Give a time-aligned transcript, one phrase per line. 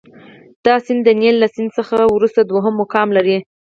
[0.65, 3.37] دا سیند د نیل له سیند څخه وروسته دوهم مقام لري.